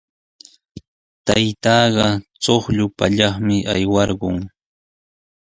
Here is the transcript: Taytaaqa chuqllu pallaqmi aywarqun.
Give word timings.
Taytaaqa 1.25 2.07
chuqllu 2.43 2.85
pallaqmi 2.97 3.55
aywarqun. 3.73 4.37